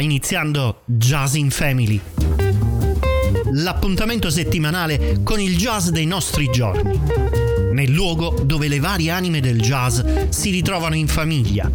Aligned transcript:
Iniziando 0.00 0.82
Jazz 0.84 1.34
in 1.34 1.50
Family. 1.50 2.00
L'appuntamento 3.52 4.30
settimanale 4.30 5.20
con 5.24 5.40
il 5.40 5.56
jazz 5.56 5.88
dei 5.88 6.06
nostri 6.06 6.48
giorni. 6.50 7.00
Nel 7.72 7.90
luogo 7.90 8.40
dove 8.44 8.68
le 8.68 8.78
varie 8.78 9.10
anime 9.10 9.40
del 9.40 9.60
jazz 9.60 10.00
si 10.28 10.50
ritrovano 10.50 10.94
in 10.94 11.08
famiglia. 11.08 11.70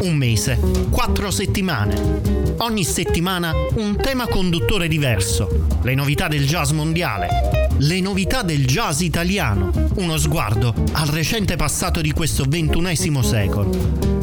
Un 0.00 0.14
mese, 0.14 0.58
quattro 0.90 1.30
settimane. 1.30 2.54
Ogni 2.58 2.84
settimana 2.84 3.52
un 3.74 3.96
tema 3.96 4.26
conduttore 4.26 4.88
diverso. 4.88 5.66
Le 5.82 5.94
novità 5.94 6.28
del 6.28 6.46
jazz 6.46 6.70
mondiale. 6.70 7.28
Le 7.78 8.00
novità 8.00 8.42
del 8.42 8.66
jazz 8.66 9.00
italiano. 9.00 9.70
Uno 9.96 10.16
sguardo 10.16 10.74
al 10.92 11.08
recente 11.08 11.56
passato 11.56 12.00
di 12.00 12.12
questo 12.12 12.44
ventunesimo 12.48 13.22
secolo 13.22 14.15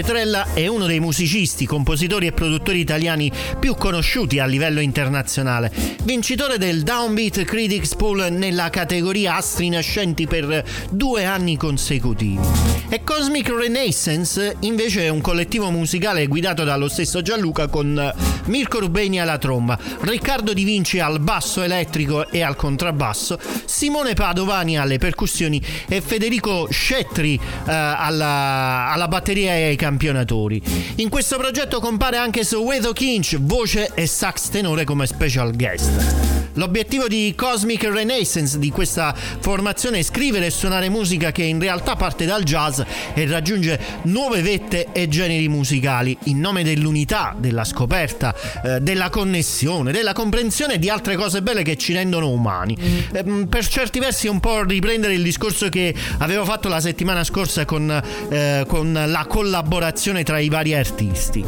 Petrella 0.00 0.54
è 0.54 0.66
uno 0.66 0.86
dei 0.86 0.98
musicisti, 0.98 1.66
compositori 1.66 2.26
e 2.26 2.32
produttori 2.32 2.78
italiani 2.78 3.30
più 3.58 3.74
conosciuti 3.74 4.38
a 4.38 4.46
livello 4.46 4.80
internazionale, 4.80 5.70
vincitore 6.04 6.56
del 6.56 6.84
Downbeat 6.84 7.44
Critics 7.44 7.96
Pool 7.96 8.28
nella 8.30 8.70
categoria 8.70 9.36
Astri 9.36 9.68
Nascenti 9.68 10.26
per 10.26 10.64
due 10.90 11.26
anni 11.26 11.58
consecutivi. 11.58 12.40
E 12.88 13.04
Cosmic 13.04 13.50
Renaissance 13.50 14.56
invece 14.60 15.02
è 15.02 15.08
un 15.10 15.20
collettivo 15.20 15.70
musicale 15.70 16.26
guidato 16.28 16.64
dallo 16.64 16.88
stesso 16.88 17.20
Gianluca 17.20 17.68
con 17.68 18.12
Mirko 18.46 18.78
Rubeni 18.78 19.20
alla 19.20 19.36
tromba, 19.36 19.78
Riccardo 20.00 20.54
Di 20.54 20.64
Vinci 20.64 20.98
al 20.98 21.20
basso 21.20 21.60
elettrico 21.60 22.30
e 22.30 22.40
al 22.42 22.56
contrabbasso, 22.56 23.38
Simone 23.66 24.14
Padovani 24.14 24.78
alle 24.78 24.96
percussioni 24.96 25.62
e 25.86 26.00
Federico 26.00 26.68
Scettri 26.70 27.34
eh, 27.34 27.40
alla, 27.70 28.90
alla 28.90 29.08
batteria 29.08 29.54
e 29.54 29.64
ai 29.64 29.76
campionatori. 29.90 30.62
In 30.96 31.08
questo 31.08 31.36
progetto 31.36 31.80
compare 31.80 32.16
anche 32.16 32.44
Soweto 32.44 32.92
Kinch, 32.92 33.38
voce 33.40 33.90
e 33.94 34.06
sax 34.06 34.48
tenore 34.48 34.84
come 34.84 35.04
special 35.06 35.56
guest. 35.56 36.48
L'obiettivo 36.54 37.06
di 37.06 37.32
Cosmic 37.36 37.84
Renaissance 37.84 38.58
di 38.58 38.70
questa 38.70 39.14
formazione 39.40 39.98
è 39.98 40.02
scrivere 40.02 40.46
e 40.46 40.50
suonare 40.50 40.88
musica 40.88 41.32
che 41.32 41.42
in 41.42 41.60
realtà 41.60 41.96
parte 41.96 42.24
dal 42.24 42.42
jazz 42.42 42.80
e 43.14 43.26
raggiunge 43.26 43.80
nuove 44.02 44.42
vette 44.42 44.88
e 44.92 45.08
generi 45.08 45.48
musicali 45.48 46.16
in 46.24 46.40
nome 46.40 46.62
dell'unità, 46.62 47.34
della 47.36 47.64
scoperta, 47.64 48.34
eh, 48.62 48.80
della 48.80 49.10
connessione, 49.10 49.92
della 49.92 50.12
comprensione 50.12 50.78
di 50.78 50.88
altre 50.88 51.16
cose 51.16 51.42
belle 51.42 51.62
che 51.62 51.76
ci 51.76 51.92
rendono 51.92 52.28
umani. 52.30 52.76
Eh, 53.12 53.24
per 53.48 53.66
certi 53.66 53.98
versi 53.98 54.26
un 54.26 54.40
po' 54.40 54.62
riprendere 54.62 55.14
il 55.14 55.22
discorso 55.22 55.68
che 55.68 55.94
avevo 56.18 56.44
fatto 56.44 56.68
la 56.68 56.80
settimana 56.80 57.24
scorsa 57.24 57.64
con, 57.64 57.90
eh, 58.28 58.64
con 58.66 58.92
la 58.92 59.24
collaborazione 59.28 59.79
tra 60.22 60.38
i 60.38 60.48
vari 60.50 60.74
artisti. 60.74 61.42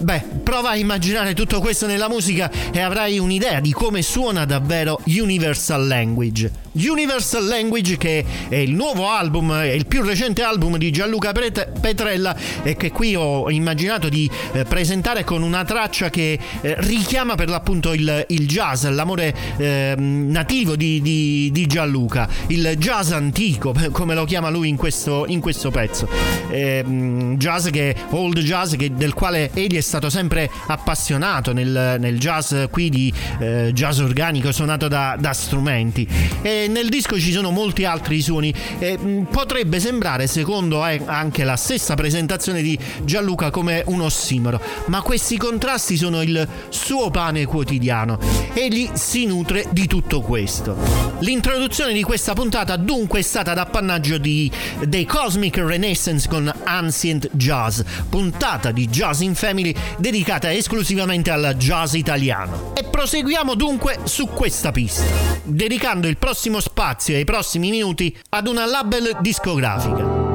Beh, 0.00 0.22
prova 0.42 0.70
a 0.70 0.76
immaginare 0.76 1.34
tutto 1.34 1.60
questo 1.60 1.86
nella 1.86 2.08
musica 2.08 2.50
e 2.72 2.80
avrai 2.80 3.18
un'idea 3.18 3.60
di 3.60 3.72
come 3.72 4.00
suona 4.00 4.46
davvero 4.46 5.00
Universal 5.04 5.86
Language. 5.86 6.66
Universal 6.72 7.44
Language 7.44 7.96
che 7.96 8.24
è 8.48 8.56
il 8.56 8.72
nuovo 8.72 9.08
album, 9.08 9.52
è 9.52 9.72
il 9.72 9.86
più 9.86 10.02
recente 10.02 10.42
album 10.42 10.76
di 10.76 10.90
Gianluca 10.90 11.32
Petrella 11.32 12.36
e 12.62 12.76
che 12.76 12.92
qui 12.92 13.16
ho 13.16 13.50
immaginato 13.50 14.08
di 14.08 14.30
eh, 14.52 14.64
presentare 14.64 15.24
con 15.24 15.42
una 15.42 15.64
traccia 15.64 16.08
che 16.08 16.38
eh, 16.60 16.74
richiama 16.78 17.34
per 17.34 17.48
l'appunto 17.48 17.92
il, 17.92 18.24
il 18.28 18.46
jazz, 18.46 18.86
l'amore 18.86 19.34
eh, 19.56 19.94
nativo 19.96 20.76
di, 20.76 21.00
di, 21.02 21.50
di, 21.52 21.66
Gianluca, 21.66 22.28
il 22.46 22.76
jazz 22.78 23.10
antico 23.10 23.74
come 23.90 24.14
lo 24.14 24.24
chiama 24.24 24.48
lui 24.48 24.68
in 24.68 24.76
questo, 24.76 25.24
in 25.26 25.40
questo 25.40 25.70
pezzo, 25.70 26.08
ehm, 26.50 27.36
jazz 27.48 27.68
che, 27.68 27.94
old 28.10 28.38
jazz 28.40 28.74
che, 28.74 28.94
del 28.94 29.14
quale 29.14 29.50
egli 29.54 29.76
è 29.76 29.80
stato 29.80 30.10
sempre 30.10 30.50
appassionato 30.66 31.54
nel, 31.54 31.96
nel 31.98 32.18
jazz 32.18 32.54
qui 32.70 32.90
di 32.90 33.12
eh, 33.38 33.70
jazz 33.72 34.00
organico 34.00 34.52
suonato 34.52 34.86
da, 34.86 35.16
da 35.18 35.32
strumenti. 35.32 36.06
E 36.42 36.66
nel 36.68 36.90
disco 36.90 37.18
ci 37.18 37.32
sono 37.32 37.50
molti 37.50 37.86
altri 37.86 38.20
suoni. 38.20 38.52
E, 38.78 38.98
mm, 38.98 39.22
potrebbe 39.24 39.80
sembrare, 39.80 40.26
secondo 40.26 40.86
eh, 40.86 41.00
anche 41.06 41.44
la 41.44 41.56
stessa 41.56 41.94
presentazione 41.94 42.60
di 42.60 42.78
Gianluca, 43.04 43.50
come 43.50 43.82
un 43.86 44.02
ossimoro, 44.02 44.60
ma 44.88 45.00
questi 45.00 45.38
contrasti 45.38 45.96
sono 45.96 46.20
il 46.20 46.46
suo 46.68 47.08
pane 47.08 47.46
quotidiano. 47.46 48.18
Egli 48.52 48.90
si 48.92 49.24
nutre 49.24 49.66
di 49.70 49.86
tutto 49.86 50.20
questo. 50.20 50.76
L'introduzione 51.20 51.94
di 51.94 52.02
questa 52.02 52.34
puntata 52.34 52.76
dunque 52.76 53.20
è 53.20 53.22
stata 53.22 53.54
d'appannaggio 53.54 54.18
di, 54.18 54.50
dei 54.86 55.06
Cosmic 55.06 55.56
Renaissance 55.56 56.28
con 56.28 56.52
Ancient 56.64 57.30
Jazz, 57.38 57.80
puntata 58.10 58.70
di 58.70 58.86
Jazz 58.88 59.20
in 59.20 59.34
Family 59.34 59.74
dedicata 59.96 60.52
esclusivamente 60.52 61.30
al 61.30 61.54
jazz 61.56 61.94
italiano. 61.94 62.74
E 62.74 62.84
proseguiamo 62.84 63.54
dunque 63.54 64.00
su 64.04 64.26
questa 64.26 64.72
pista, 64.72 65.04
dedicando 65.44 66.06
il 66.06 66.18
prossimo 66.18 66.60
spazio 66.60 67.14
e 67.14 67.20
i 67.20 67.24
prossimi 67.24 67.70
minuti 67.70 68.14
ad 68.30 68.46
una 68.46 68.66
label 68.66 69.16
discografica. 69.20 70.26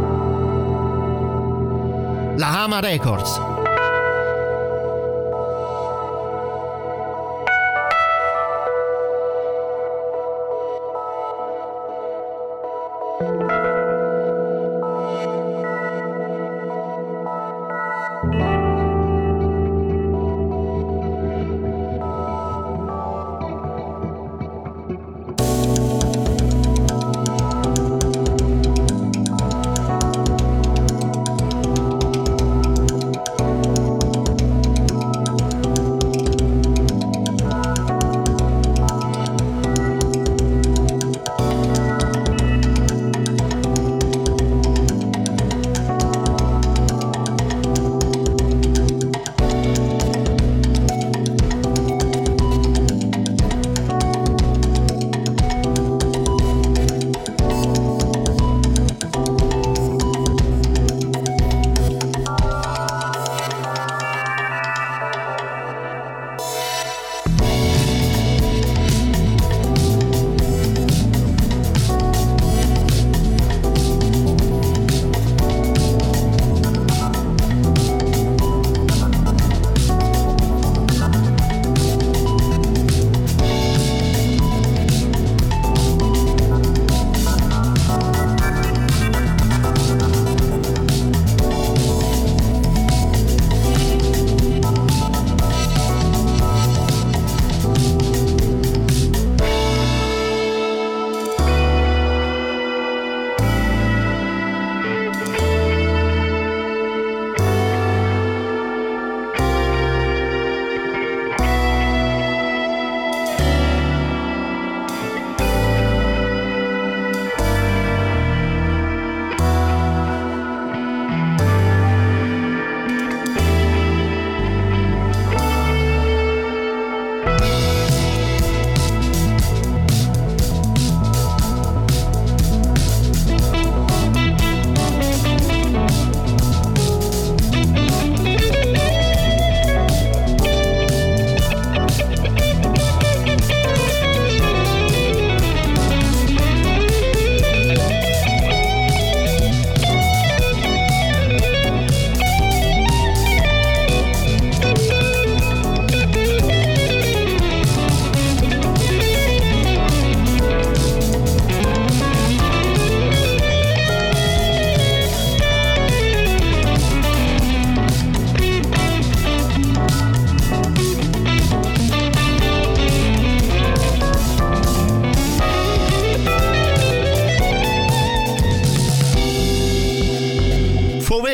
La 2.36 2.64
Hama 2.64 2.80
Records 2.80 3.53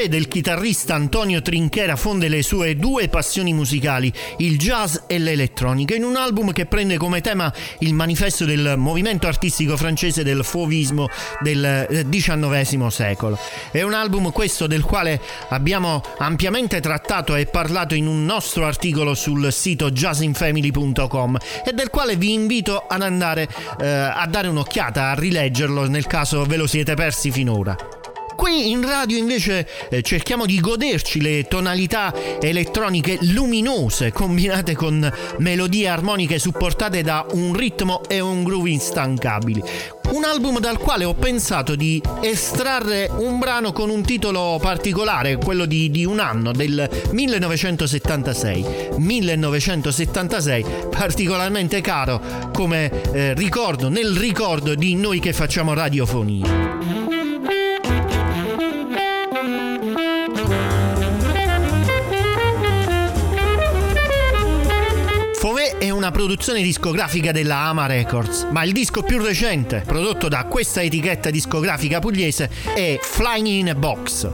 del 0.10 0.28
chitarrista 0.28 0.96
Antonio 0.96 1.42
Trinchera 1.42 1.96
fonde 1.96 2.28
le 2.28 2.42
sue 2.42 2.76
due 2.76 3.08
passioni 3.08 3.54
musicali, 3.54 4.12
il 4.38 4.58
jazz 4.58 4.98
e 5.08 5.20
l'elettronica, 5.20 5.96
in 5.96 6.04
un 6.04 6.18
album 6.18 6.52
che 6.52 6.66
prende 6.66 6.98
come 6.98 7.22
tema 7.22 7.54
il 7.80 7.94
manifesto 7.94 8.44
del 8.44 8.74
movimento 8.78 9.28
artistico 9.28 9.78
francese 9.78 10.24
del 10.24 10.44
fauvismo 10.44 11.08
del 11.40 12.06
XIX 12.10 12.82
eh, 12.82 12.90
secolo. 12.92 13.40
È 13.72 13.82
un 13.84 13.94
album 13.94 14.32
questo 14.32 14.68
del 14.68 14.82
quale 14.82 15.22
abbiamo 15.50 16.02
ampiamente 16.18 16.82
trattato 16.82 17.36
e 17.36 17.46
parlato 17.46 17.96
in 17.96 18.08
un 18.08 18.26
nostro 18.26 18.66
articolo 18.66 19.14
sul 19.14 19.52
sito 19.54 19.92
jazzinfamily.com 19.92 21.38
e 21.66 21.72
del 21.74 21.90
quale 21.90 22.16
vi 22.16 22.34
invito 22.34 22.86
ad 22.88 23.02
andare 23.02 23.48
eh, 23.80 23.88
a 23.88 24.26
dare 24.28 24.48
un'occhiata, 24.48 25.12
a 25.12 25.14
rileggerlo 25.14 25.88
nel 25.88 26.08
caso 26.08 26.44
ve 26.46 26.58
lo 26.58 26.68
siete 26.68 26.96
persi 26.96 27.32
finora. 27.32 27.99
Qui 28.40 28.70
in 28.70 28.88
radio 28.88 29.18
invece 29.18 29.68
eh, 29.90 30.02
cerchiamo 30.02 30.46
di 30.46 30.62
goderci 30.62 31.20
le 31.20 31.44
tonalità 31.50 32.14
elettroniche 32.40 33.18
luminose 33.34 34.14
combinate 34.14 34.78
con 34.78 35.12
melodie 35.40 35.90
armoniche 35.90 36.40
supportate 36.40 37.02
da 37.02 37.26
un 37.34 37.54
ritmo 37.54 38.02
e 38.08 38.22
un 38.22 38.46
groove 38.46 38.70
instancabili. 38.70 39.62
Un 40.14 40.24
album 40.24 40.62
dal 40.62 40.78
quale 40.78 41.04
ho 41.04 41.14
pensato 41.16 41.76
di 41.76 42.02
estrarre 42.22 43.12
un 43.14 43.40
brano 43.40 43.74
con 43.74 43.90
un 43.90 44.04
titolo 44.04 44.58
particolare, 44.62 45.36
quello 45.36 45.66
di, 45.66 45.92
di 45.92 46.06
un 46.06 46.20
anno, 46.20 46.54
del 46.54 46.90
1976. 47.12 48.92
1976, 48.96 50.66
particolarmente 50.90 51.82
caro 51.82 52.22
come 52.54 52.90
eh, 53.12 53.34
ricordo, 53.34 53.90
nel 53.90 54.16
ricordo 54.16 54.76
di 54.76 54.96
noi 54.96 55.20
che 55.20 55.34
facciamo 55.34 55.74
radiofonia. 55.74 57.19
Una 66.10 66.12
produzione 66.12 66.64
discografica 66.64 67.32
della 67.32 67.58
Ama 67.58 67.86
Records, 67.86 68.48
ma 68.50 68.64
il 68.64 68.72
disco 68.72 69.04
più 69.04 69.22
recente, 69.22 69.84
prodotto 69.86 70.28
da 70.28 70.46
questa 70.46 70.82
etichetta 70.82 71.30
discografica 71.30 72.00
pugliese, 72.00 72.50
è 72.74 72.98
Flying 73.00 73.48
in 73.48 73.70
a 73.70 73.76
Box. 73.76 74.30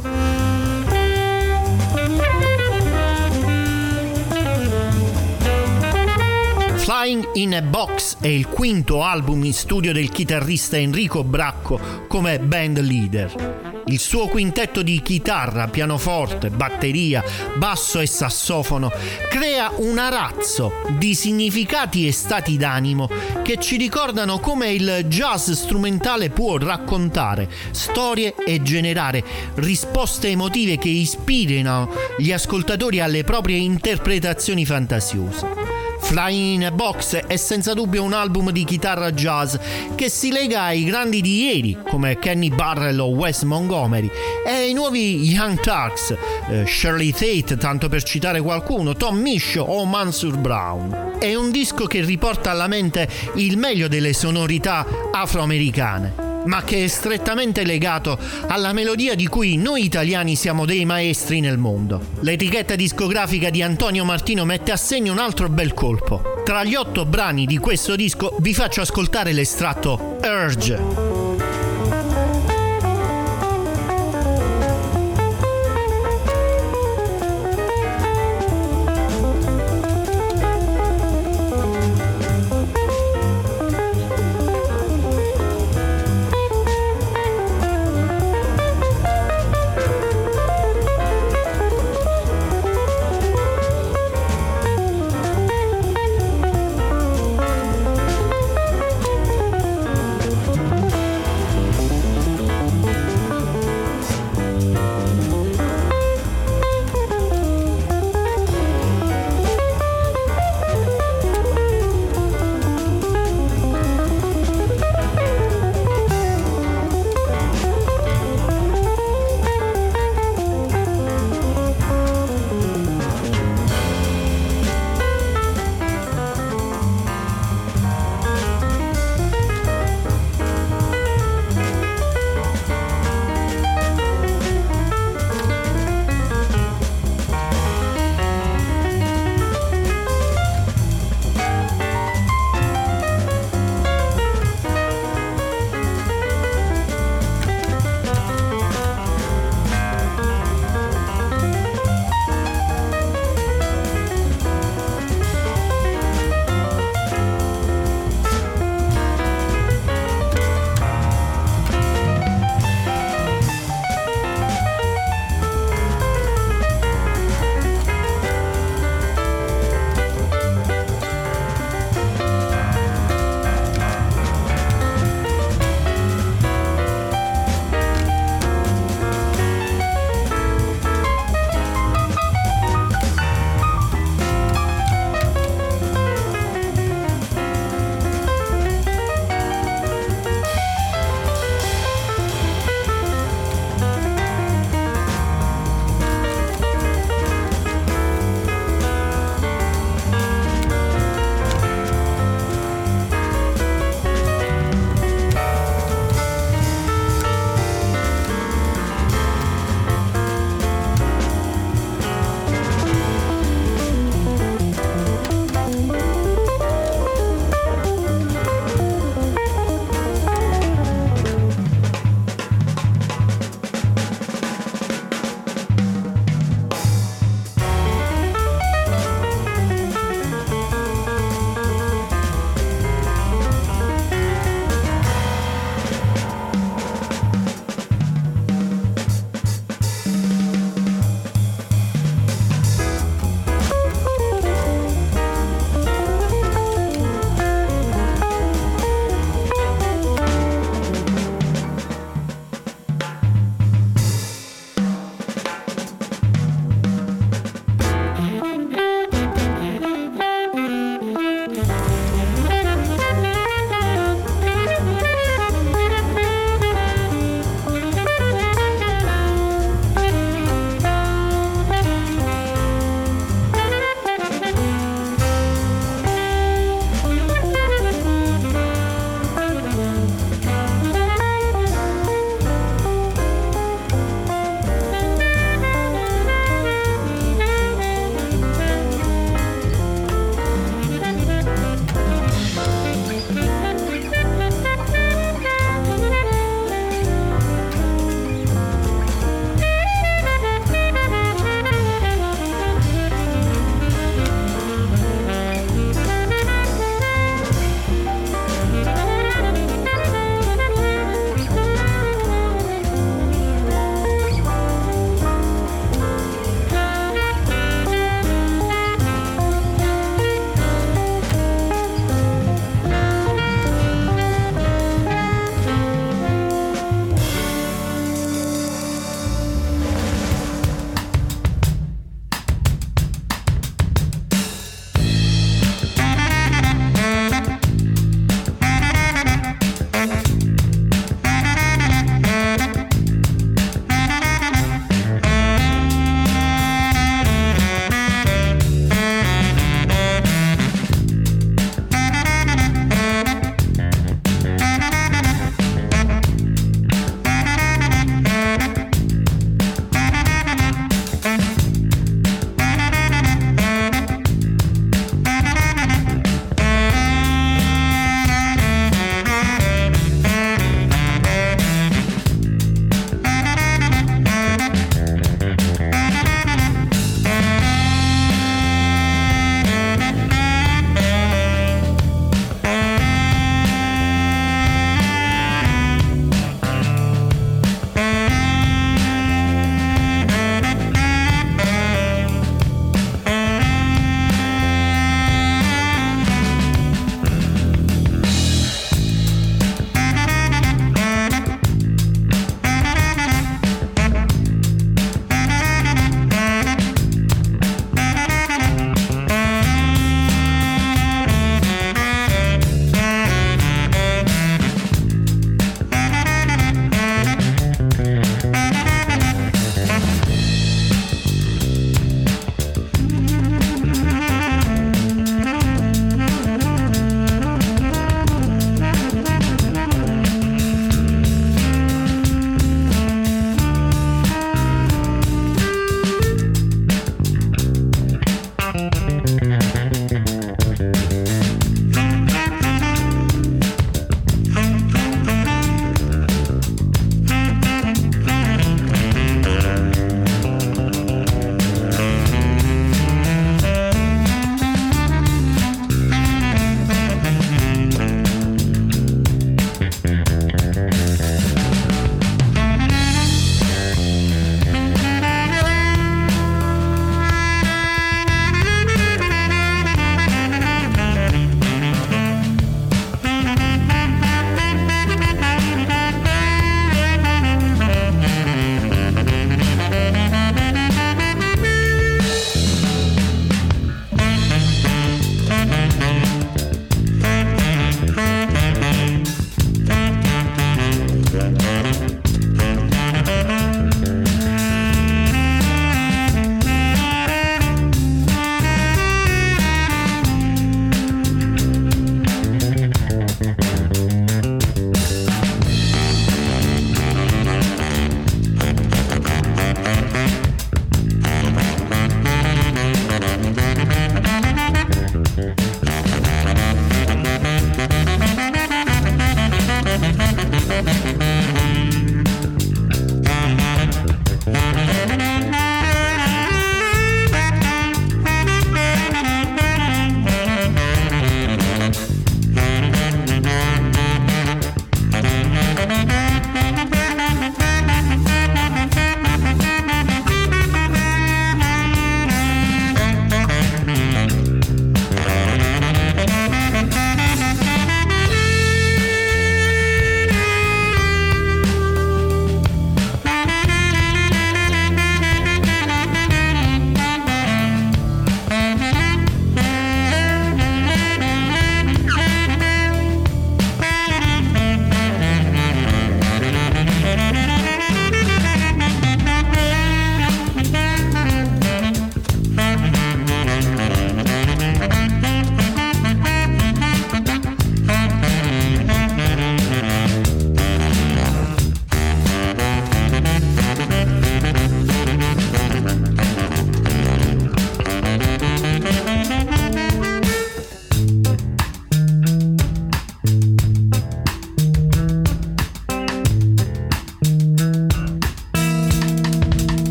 Flying 6.75 7.29
in 7.34 7.55
a 7.55 7.62
Box 7.62 8.17
è 8.22 8.27
il 8.27 8.48
quinto 8.48 9.03
album 9.03 9.44
in 9.44 9.53
studio 9.53 9.91
del 9.91 10.10
chitarrista 10.10 10.77
Enrico 10.77 11.25
Bracco 11.25 12.05
come 12.08 12.39
band 12.39 12.79
leader. 12.79 13.75
Il 13.87 13.99
suo 13.99 14.27
quintetto 14.27 14.81
di 14.81 14.99
chitarra, 15.03 15.67
pianoforte, 15.67 16.49
batteria, 16.49 17.23
basso 17.57 17.99
e 17.99 18.07
sassofono 18.07 18.91
crea 19.29 19.71
un 19.75 19.99
arazzo 19.99 20.73
di 20.97 21.13
significati 21.13 22.07
e 22.07 22.11
stati 22.11 22.57
d'animo 22.57 23.07
che 23.43 23.57
ci 23.57 23.77
ricordano 23.77 24.39
come 24.39 24.71
il 24.71 25.05
jazz 25.07 25.51
strumentale 25.51 26.31
può 26.31 26.57
raccontare 26.57 27.47
storie 27.69 28.33
e 28.43 28.63
generare 28.63 29.23
risposte 29.55 30.29
emotive 30.29 30.79
che 30.79 30.89
ispirino 30.89 31.87
gli 32.17 32.31
ascoltatori 32.31 32.99
alle 32.99 33.23
proprie 33.23 33.57
interpretazioni 33.57 34.65
fantasiose. 34.65 35.75
Flying 36.05 36.62
in 36.62 36.65
a 36.65 36.71
Box 36.71 37.15
è 37.15 37.35
senza 37.35 37.74
dubbio 37.74 38.03
un 38.03 38.13
album 38.13 38.51
di 38.51 38.63
chitarra 38.63 39.12
jazz 39.12 39.55
che 39.95 40.07
si 40.07 40.31
lega 40.31 40.62
ai 40.62 40.83
grandi 40.83 41.19
di 41.19 41.45
ieri 41.45 41.77
come 41.89 42.19
Kenny 42.19 42.50
Barrell 42.50 43.00
o 43.00 43.07
Wes 43.07 43.41
Montgomery 43.41 44.09
e 44.45 44.51
ai 44.51 44.74
nuovi 44.74 45.27
Young 45.27 45.59
Turks, 45.59 46.15
eh, 46.50 46.65
Shirley 46.67 47.12
Tate 47.12 47.57
tanto 47.57 47.89
per 47.89 48.03
citare 48.03 48.39
qualcuno, 48.39 48.93
Tom 48.93 49.17
Misch 49.17 49.57
o 49.57 49.83
Mansur 49.85 50.38
Brown. 50.38 51.15
È 51.19 51.33
un 51.33 51.50
disco 51.50 51.85
che 51.85 52.01
riporta 52.01 52.51
alla 52.51 52.67
mente 52.67 53.09
il 53.35 53.57
meglio 53.57 53.88
delle 53.88 54.13
sonorità 54.13 54.85
afroamericane 55.12 56.25
ma 56.45 56.63
che 56.63 56.83
è 56.83 56.87
strettamente 56.87 57.63
legato 57.63 58.17
alla 58.47 58.73
melodia 58.73 59.15
di 59.15 59.27
cui 59.27 59.57
noi 59.57 59.83
italiani 59.83 60.35
siamo 60.35 60.65
dei 60.65 60.85
maestri 60.85 61.39
nel 61.39 61.57
mondo. 61.57 62.01
L'etichetta 62.21 62.75
discografica 62.75 63.49
di 63.49 63.61
Antonio 63.61 64.05
Martino 64.05 64.45
mette 64.45 64.71
a 64.71 64.77
segno 64.77 65.11
un 65.11 65.19
altro 65.19 65.49
bel 65.49 65.73
colpo. 65.73 66.21
Tra 66.43 66.63
gli 66.63 66.75
otto 66.75 67.05
brani 67.05 67.45
di 67.45 67.57
questo 67.57 67.95
disco 67.95 68.35
vi 68.39 68.53
faccio 68.53 68.81
ascoltare 68.81 69.31
l'estratto 69.31 70.17
Urge. 70.23 71.25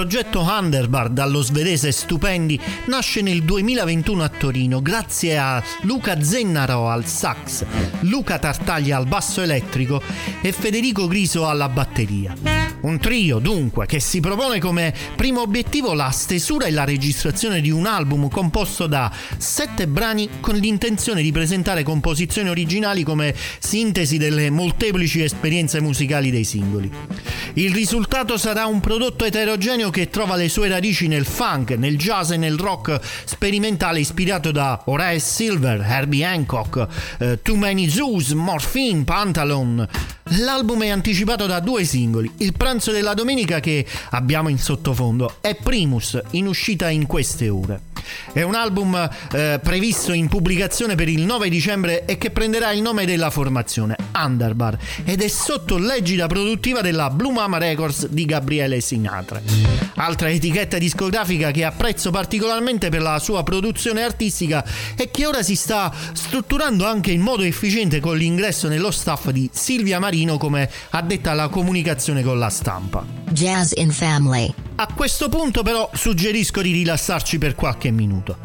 Progetto 0.00 0.40
Underbar 0.40 1.10
dallo 1.10 1.42
svedese 1.42 1.92
Stupendi 1.92 2.58
nasce 2.86 3.20
nel 3.20 3.42
2021 3.42 4.22
a 4.22 4.28
Torino 4.30 4.80
grazie 4.80 5.36
a 5.36 5.62
Luca 5.82 6.22
Zennaro 6.22 6.88
al 6.88 7.04
sax, 7.04 7.66
Luca 8.00 8.38
Tartaglia 8.38 8.96
al 8.96 9.06
basso 9.06 9.42
elettrico 9.42 10.00
e 10.40 10.52
Federico 10.52 11.06
Griso 11.06 11.46
alla 11.46 11.68
batteria. 11.68 12.59
Un 12.82 12.98
trio, 12.98 13.38
dunque, 13.38 13.84
che 13.86 14.00
si 14.00 14.20
propone 14.20 14.58
come 14.58 14.94
primo 15.14 15.42
obiettivo 15.42 15.92
la 15.92 16.10
stesura 16.10 16.66
e 16.66 16.70
la 16.70 16.84
registrazione 16.84 17.60
di 17.60 17.70
un 17.70 17.84
album 17.84 18.28
composto 18.30 18.86
da 18.86 19.12
sette 19.36 19.86
brani 19.86 20.28
con 20.40 20.54
l'intenzione 20.54 21.20
di 21.20 21.30
presentare 21.30 21.82
composizioni 21.82 22.48
originali 22.48 23.02
come 23.02 23.34
sintesi 23.58 24.16
delle 24.16 24.48
molteplici 24.48 25.22
esperienze 25.22 25.80
musicali 25.80 26.30
dei 26.30 26.44
singoli. 26.44 26.90
Il 27.54 27.74
risultato 27.74 28.38
sarà 28.38 28.66
un 28.66 28.80
prodotto 28.80 29.24
eterogeneo 29.24 29.90
che 29.90 30.08
trova 30.08 30.36
le 30.36 30.48
sue 30.48 30.68
radici 30.68 31.06
nel 31.06 31.26
funk, 31.26 31.70
nel 31.72 31.98
jazz 31.98 32.30
e 32.30 32.36
nel 32.36 32.56
rock 32.56 32.98
sperimentale 33.24 34.00
ispirato 34.00 34.50
da 34.52 34.82
Horace 34.86 35.18
Silver, 35.18 35.80
Herbie 35.80 36.24
Hancock, 36.24 36.86
uh, 37.18 37.38
Too 37.42 37.56
Many 37.56 37.88
Zoos, 37.88 38.30
Morphine, 38.30 39.04
Pantalon. 39.04 39.86
L'album 40.38 40.82
è 40.84 40.88
anticipato 40.88 41.46
da 41.46 41.58
due 41.58 41.82
singoli. 41.82 42.30
Il 42.38 42.52
pranzo 42.70 42.92
della 42.92 43.14
domenica 43.14 43.58
che 43.58 43.84
abbiamo 44.10 44.48
in 44.48 44.58
sottofondo 44.58 45.38
è 45.40 45.56
Primus, 45.56 46.20
in 46.32 46.46
uscita 46.46 46.88
in 46.88 47.04
queste 47.06 47.48
ore. 47.48 47.88
È 48.32 48.42
un 48.42 48.54
album 48.54 49.08
eh, 49.32 49.60
previsto 49.62 50.12
in 50.12 50.28
pubblicazione 50.28 50.94
per 50.94 51.08
il 51.08 51.22
9 51.22 51.48
dicembre 51.48 52.04
e 52.04 52.18
che 52.18 52.30
prenderà 52.30 52.70
il 52.72 52.80
nome 52.82 53.04
della 53.04 53.30
formazione 53.30 53.96
Underbar 54.14 54.76
ed 55.04 55.22
è 55.22 55.28
sotto 55.28 55.78
l'egida 55.78 56.26
produttiva 56.26 56.80
della 56.80 57.10
Blue 57.10 57.32
Mama 57.32 57.58
Records 57.58 58.06
di 58.08 58.24
Gabriele 58.24 58.80
Sinatra. 58.80 59.40
Altra 59.96 60.30
etichetta 60.30 60.78
discografica 60.78 61.50
che 61.50 61.64
apprezzo 61.64 62.10
particolarmente 62.10 62.88
per 62.88 63.02
la 63.02 63.18
sua 63.18 63.42
produzione 63.42 64.02
artistica 64.02 64.64
e 64.96 65.10
che 65.10 65.26
ora 65.26 65.42
si 65.42 65.56
sta 65.56 65.92
strutturando 66.12 66.86
anche 66.86 67.10
in 67.10 67.20
modo 67.20 67.42
efficiente 67.42 68.00
con 68.00 68.16
l'ingresso 68.16 68.68
nello 68.68 68.90
staff 68.90 69.28
di 69.30 69.48
Silvia 69.52 69.98
Marino 69.98 70.38
come 70.38 70.70
addetta 70.90 71.32
alla 71.32 71.48
comunicazione 71.48 72.22
con 72.22 72.38
la 72.38 72.50
stampa. 72.60 73.06
Jazz 73.30 73.72
in 73.76 73.90
Family. 73.90 74.52
A 74.76 74.92
questo 74.94 75.30
punto 75.30 75.62
però 75.62 75.88
suggerisco 75.94 76.60
di 76.60 76.72
rilassarci 76.72 77.38
per 77.38 77.54
qualche 77.54 77.90
minuto. 77.90 78.36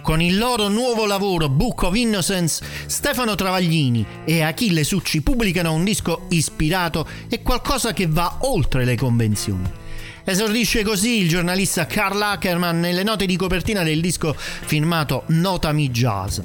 Con 0.00 0.22
il 0.22 0.38
loro 0.38 0.68
nuovo 0.68 1.06
lavoro 1.06 1.48
Book 1.48 1.82
of 1.82 1.96
Innocence, 1.96 2.64
Stefano 2.86 3.34
Travaglini 3.34 4.06
e 4.24 4.42
Achille 4.42 4.84
Succi 4.84 5.22
pubblicano 5.22 5.72
un 5.72 5.82
disco 5.82 6.26
ispirato 6.28 7.04
e 7.28 7.42
qualcosa 7.42 7.92
che 7.92 8.06
va 8.06 8.38
oltre 8.42 8.84
le 8.84 8.96
convenzioni. 8.96 9.70
Esordisce 10.28 10.82
così 10.82 11.22
il 11.22 11.28
giornalista 11.30 11.86
Carl 11.86 12.20
Ackerman 12.20 12.78
nelle 12.78 13.02
note 13.02 13.24
di 13.24 13.34
copertina 13.34 13.82
del 13.82 14.02
disco 14.02 14.36
firmato 14.36 15.22
Notami 15.28 15.88
Jazz. 15.88 16.40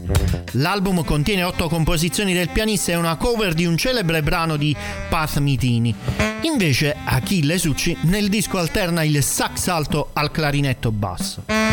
L'album 0.51 1.03
contiene 1.03 1.43
otto 1.43 1.67
composizioni 1.67 2.33
del 2.33 2.47
pianista 2.47 2.93
e 2.93 2.95
una 2.95 3.17
cover 3.17 3.53
di 3.53 3.65
un 3.65 3.75
celebre 3.75 4.23
brano 4.23 4.55
di 4.55 4.73
Path 5.09 5.39
Mitini. 5.39 5.93
Invece 6.43 6.95
Achille 7.03 7.57
Succi 7.57 7.97
nel 8.03 8.29
disco 8.29 8.57
alterna 8.57 9.03
il 9.03 9.21
sax 9.21 9.67
alto 9.67 10.11
al 10.13 10.31
clarinetto 10.31 10.89
basso. 10.89 11.72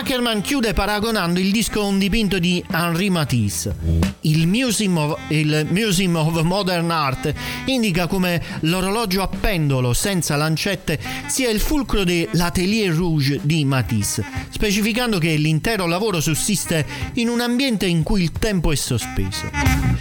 Ackerman 0.00 0.40
chiude 0.40 0.72
paragonando 0.72 1.38
il 1.40 1.52
disco 1.52 1.82
a 1.82 1.84
un 1.84 1.98
dipinto 1.98 2.38
di 2.38 2.64
Henri 2.72 3.10
Matisse. 3.10 3.76
Il 4.22 4.46
Museum, 4.46 4.96
of, 4.96 5.18
il 5.28 5.66
Museum 5.68 6.16
of 6.16 6.40
Modern 6.40 6.90
Art 6.90 7.30
indica 7.66 8.06
come 8.06 8.42
l'orologio 8.60 9.20
a 9.20 9.28
pendolo 9.28 9.92
senza 9.92 10.36
lancette 10.36 10.98
sia 11.26 11.50
il 11.50 11.60
fulcro 11.60 12.04
dell'Atelier 12.04 12.94
Rouge 12.94 13.40
di 13.42 13.62
Matisse, 13.66 14.24
specificando 14.48 15.18
che 15.18 15.34
l'intero 15.34 15.86
lavoro 15.86 16.22
sussiste 16.22 16.86
in 17.14 17.28
un 17.28 17.40
ambiente 17.40 17.84
in 17.84 18.02
cui 18.02 18.22
il 18.22 18.32
tempo 18.32 18.72
è 18.72 18.76
sospeso. 18.76 19.50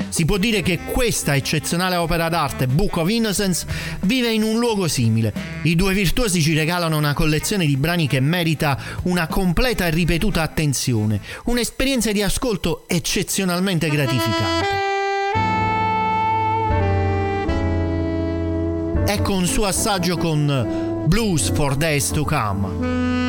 Si 0.07 0.25
può 0.25 0.38
dire 0.38 0.62
che 0.62 0.79
questa 0.91 1.35
eccezionale 1.35 1.95
opera 1.95 2.29
d'arte, 2.29 2.67
Book 2.67 2.97
of 2.97 3.09
Innocence, 3.09 3.65
vive 4.01 4.31
in 4.31 4.43
un 4.43 4.59
luogo 4.59 4.88
simile. 4.88 5.31
I 5.63 5.75
due 5.75 5.93
virtuosi 5.93 6.41
ci 6.41 6.55
regalano 6.55 6.97
una 6.97 7.13
collezione 7.13 7.65
di 7.65 7.77
brani 7.77 8.07
che 8.07 8.19
merita 8.19 8.77
una 9.03 9.27
completa 9.27 9.88
ripetuta 9.89 10.41
attenzione, 10.41 11.21
un'esperienza 11.45 12.12
di 12.12 12.21
ascolto 12.21 12.84
eccezionalmente 12.88 13.89
gratificante. 13.89 14.67
Ecco 19.06 19.34
un 19.34 19.45
suo 19.47 19.65
assaggio 19.65 20.17
con 20.17 21.04
Blues 21.08 21.52
for 21.52 21.75
Days 21.75 22.12
to 22.12 22.23
Come. 22.23 23.28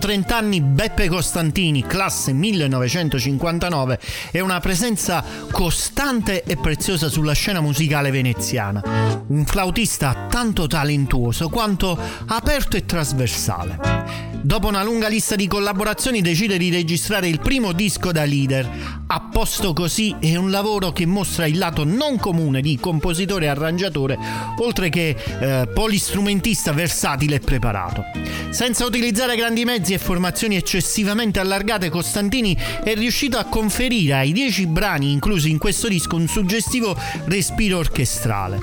30 0.00 0.34
anni 0.34 0.60
Beppe 0.62 1.08
Costantini, 1.08 1.86
classe 1.86 2.32
1959, 2.32 4.00
è 4.32 4.40
una 4.40 4.58
presenza 4.58 5.22
costante 5.52 6.42
e 6.42 6.56
preziosa 6.56 7.10
sulla 7.10 7.34
scena 7.34 7.60
musicale 7.60 8.10
veneziana. 8.10 8.82
Un 9.26 9.44
flautista 9.44 10.26
tanto 10.30 10.66
talentuoso 10.66 11.50
quanto 11.50 11.96
aperto 12.26 12.78
e 12.78 12.86
trasversale. 12.86 14.29
Dopo 14.42 14.68
una 14.68 14.82
lunga 14.82 15.08
lista 15.08 15.36
di 15.36 15.46
collaborazioni 15.46 16.22
decide 16.22 16.56
di 16.56 16.70
registrare 16.70 17.28
il 17.28 17.40
primo 17.40 17.72
disco 17.72 18.10
da 18.10 18.24
leader. 18.24 18.98
A 19.06 19.20
posto 19.20 19.74
così 19.74 20.16
è 20.18 20.34
un 20.36 20.50
lavoro 20.50 20.92
che 20.92 21.04
mostra 21.04 21.46
il 21.46 21.58
lato 21.58 21.84
non 21.84 22.18
comune 22.18 22.62
di 22.62 22.78
compositore 22.78 23.44
e 23.44 23.48
arrangiatore, 23.48 24.16
oltre 24.58 24.88
che 24.88 25.14
eh, 25.40 25.68
polistrumentista 25.74 26.72
versatile 26.72 27.34
e 27.36 27.40
preparato. 27.40 28.02
Senza 28.48 28.86
utilizzare 28.86 29.36
grandi 29.36 29.66
mezzi 29.66 29.92
e 29.92 29.98
formazioni 29.98 30.56
eccessivamente 30.56 31.38
allargate, 31.38 31.90
Costantini 31.90 32.56
è 32.82 32.94
riuscito 32.94 33.36
a 33.36 33.44
conferire 33.44 34.14
ai 34.14 34.32
dieci 34.32 34.66
brani 34.66 35.12
inclusi 35.12 35.50
in 35.50 35.58
questo 35.58 35.86
disco 35.86 36.16
un 36.16 36.28
suggestivo 36.28 36.96
respiro 37.26 37.78
orchestrale. 37.78 38.58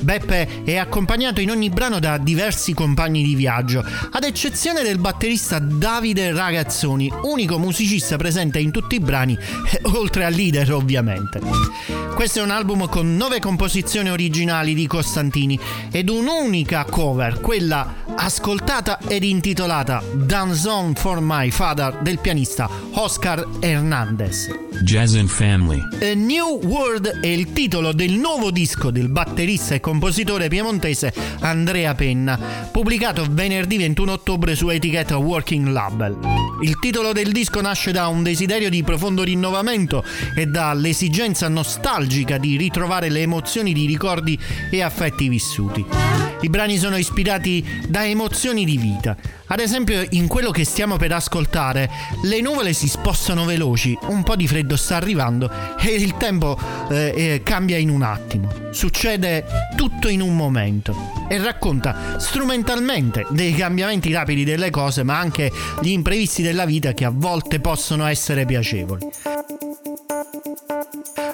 Beppe 0.00 0.64
è 0.64 0.76
accompagnato 0.76 1.40
in 1.40 1.50
ogni 1.50 1.68
brano 1.68 1.98
da 1.98 2.16
diversi 2.18 2.72
compagni 2.72 3.22
di 3.22 3.34
viaggio, 3.34 3.84
ad 4.10 4.24
eccezione 4.24 4.82
del 4.82 4.98
batterista 4.98 5.17
Davide 5.18 6.32
Ragazzoni, 6.32 7.12
unico 7.22 7.58
musicista 7.58 8.16
presente 8.16 8.60
in 8.60 8.70
tutti 8.70 8.94
i 8.94 9.00
brani, 9.00 9.36
oltre 9.94 10.24
al 10.24 10.32
leader 10.32 10.72
ovviamente. 10.72 11.40
Questo 12.14 12.38
è 12.38 12.42
un 12.42 12.50
album 12.50 12.88
con 12.88 13.16
nove 13.16 13.40
composizioni 13.40 14.10
originali 14.10 14.74
di 14.74 14.86
Costantini 14.86 15.58
ed 15.90 16.08
un'unica 16.08 16.84
cover, 16.84 17.40
quella 17.40 17.94
ascoltata 18.16 18.98
ed 19.06 19.24
intitolata 19.24 20.02
Danzon 20.14 20.94
for 20.94 21.20
My 21.20 21.50
Father 21.50 21.98
del 22.00 22.18
pianista 22.18 22.68
Oscar 22.92 23.44
Hernandez. 23.60 24.48
Jazz 24.82 25.14
and 25.14 25.28
Family. 25.28 25.80
A 26.00 26.14
New 26.14 26.60
World 26.64 27.20
è 27.20 27.26
il 27.26 27.52
titolo 27.52 27.92
del 27.92 28.12
nuovo 28.12 28.50
disco 28.50 28.90
del 28.90 29.08
batterista 29.08 29.74
e 29.74 29.80
compositore 29.80 30.48
piemontese 30.48 31.12
Andrea 31.40 31.94
Penna, 31.94 32.38
pubblicato 32.70 33.26
venerdì 33.28 33.76
21 33.76 34.12
ottobre 34.12 34.54
su 34.54 34.68
etichetta 34.68 35.07
Working 35.16 35.68
Label. 35.68 36.18
Il 36.60 36.78
titolo 36.78 37.12
del 37.12 37.30
disco 37.30 37.60
nasce 37.60 37.92
da 37.92 38.08
un 38.08 38.22
desiderio 38.22 38.68
di 38.68 38.82
profondo 38.82 39.22
rinnovamento 39.22 40.04
e 40.34 40.46
dall'esigenza 40.46 41.48
nostalgica 41.48 42.36
di 42.36 42.56
ritrovare 42.56 43.08
le 43.08 43.20
emozioni 43.20 43.72
di 43.72 43.86
ricordi 43.86 44.38
e 44.70 44.82
affetti 44.82 45.28
vissuti. 45.28 45.84
I 46.40 46.48
brani 46.48 46.78
sono 46.78 46.96
ispirati 46.96 47.64
da 47.88 48.04
emozioni 48.04 48.64
di 48.64 48.76
vita. 48.76 49.16
Ad 49.50 49.60
esempio, 49.60 50.04
in 50.10 50.26
quello 50.26 50.50
che 50.50 50.64
stiamo 50.64 50.96
per 50.96 51.12
ascoltare, 51.12 51.90
le 52.22 52.40
nuvole 52.42 52.74
si 52.74 52.86
spostano 52.86 53.46
veloci, 53.46 53.96
un 54.08 54.22
po' 54.22 54.36
di 54.36 54.46
freddo 54.46 54.76
sta 54.76 54.96
arrivando 54.96 55.50
e 55.80 55.94
il 55.94 56.16
tempo 56.18 56.58
eh, 56.90 57.12
eh, 57.16 57.42
cambia 57.42 57.78
in 57.78 57.88
un 57.88 58.02
attimo. 58.02 58.52
Succede 58.72 59.46
tutto 59.74 60.08
in 60.08 60.20
un 60.20 60.36
momento 60.36 60.94
e 61.28 61.38
racconta 61.38 62.18
strumentalmente 62.18 63.26
dei 63.30 63.54
cambiamenti 63.54 64.12
rapidi 64.12 64.44
delle 64.44 64.68
cose, 64.68 65.02
ma 65.02 65.18
anche 65.18 65.50
gli 65.80 65.90
imprevisti 65.90 66.42
della 66.42 66.66
vita 66.66 66.92
che 66.92 67.06
a 67.06 67.12
volte 67.12 67.58
possono 67.58 68.06
essere 68.06 68.44
piacevoli. 68.44 69.06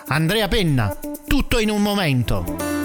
Andrea 0.07 0.47
Penna, 0.47 0.97
tutto 1.27 1.59
in 1.59 1.71
un 1.71 1.83
momento. 1.83 2.84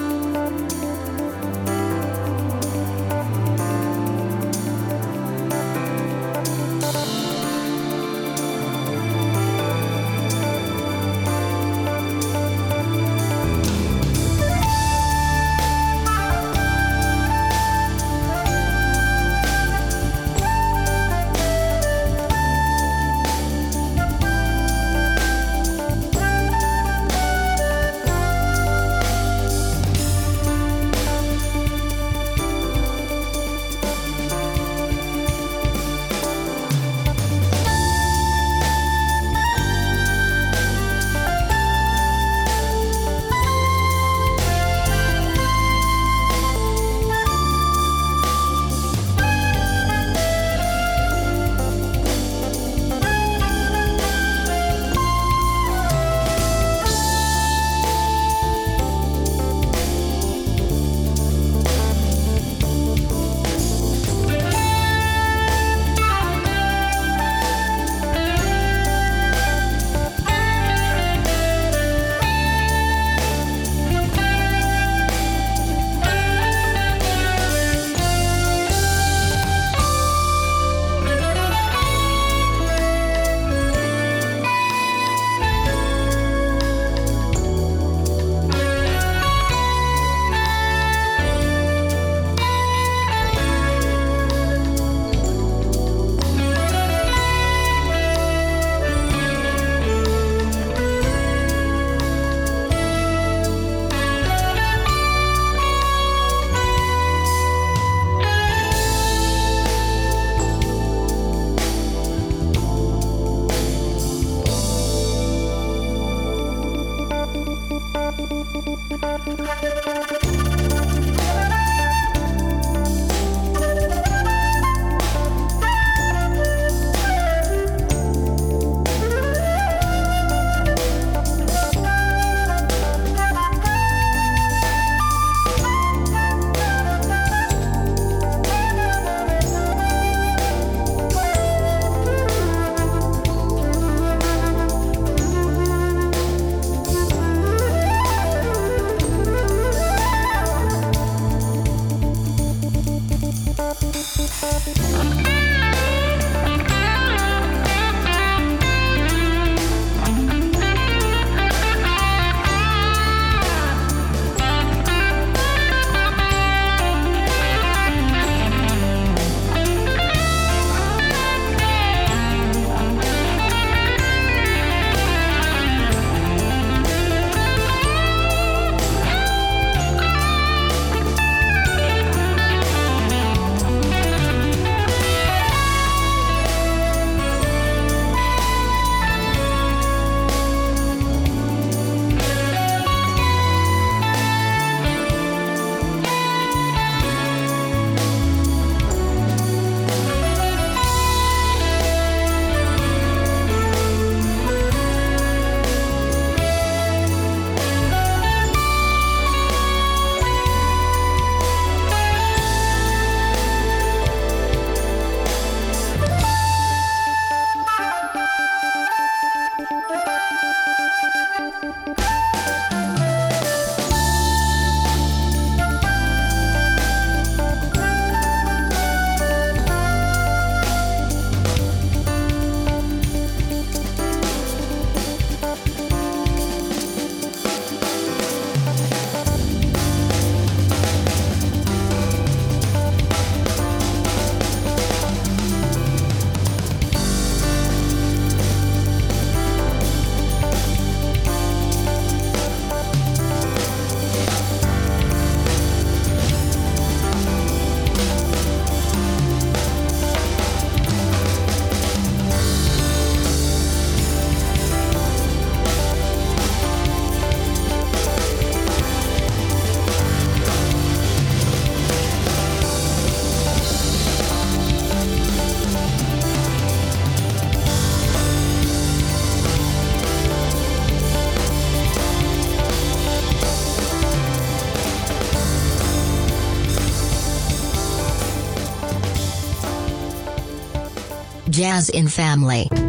Jazz 291.59 291.89
in 291.89 292.07
Family. 292.07 292.88